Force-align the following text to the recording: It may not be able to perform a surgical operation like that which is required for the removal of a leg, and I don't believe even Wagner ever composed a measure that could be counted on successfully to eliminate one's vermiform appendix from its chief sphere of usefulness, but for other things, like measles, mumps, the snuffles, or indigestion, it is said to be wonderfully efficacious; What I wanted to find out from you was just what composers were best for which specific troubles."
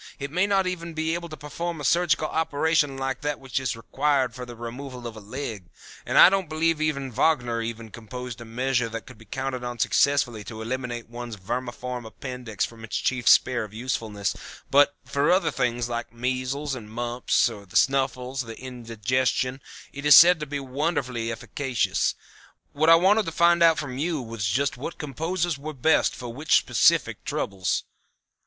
It 0.17 0.31
may 0.31 0.47
not 0.47 0.65
be 0.95 1.13
able 1.13 1.29
to 1.29 1.37
perform 1.37 1.79
a 1.79 1.83
surgical 1.83 2.25
operation 2.27 2.97
like 2.97 3.21
that 3.21 3.39
which 3.39 3.59
is 3.59 3.75
required 3.75 4.33
for 4.33 4.47
the 4.47 4.55
removal 4.55 5.05
of 5.05 5.15
a 5.15 5.19
leg, 5.19 5.69
and 6.07 6.17
I 6.17 6.27
don't 6.27 6.49
believe 6.49 6.81
even 6.81 7.11
Wagner 7.11 7.61
ever 7.61 7.87
composed 7.91 8.41
a 8.41 8.43
measure 8.45 8.89
that 8.89 9.05
could 9.05 9.19
be 9.19 9.25
counted 9.25 9.63
on 9.63 9.77
successfully 9.77 10.43
to 10.45 10.59
eliminate 10.59 11.07
one's 11.07 11.35
vermiform 11.35 12.07
appendix 12.07 12.65
from 12.65 12.83
its 12.83 12.97
chief 12.97 13.27
sphere 13.29 13.63
of 13.63 13.75
usefulness, 13.75 14.35
but 14.71 14.95
for 15.05 15.29
other 15.29 15.51
things, 15.51 15.87
like 15.87 16.11
measles, 16.11 16.75
mumps, 16.75 17.45
the 17.45 17.67
snuffles, 17.75 18.43
or 18.43 18.53
indigestion, 18.53 19.61
it 19.93 20.03
is 20.03 20.15
said 20.17 20.39
to 20.39 20.47
be 20.47 20.59
wonderfully 20.59 21.31
efficacious; 21.31 22.15
What 22.73 22.89
I 22.89 22.95
wanted 22.95 23.27
to 23.27 23.31
find 23.31 23.61
out 23.61 23.77
from 23.77 23.99
you 23.99 24.19
was 24.19 24.47
just 24.47 24.77
what 24.77 24.97
composers 24.97 25.59
were 25.59 25.73
best 25.73 26.15
for 26.15 26.33
which 26.33 26.55
specific 26.57 27.23
troubles." 27.23 27.83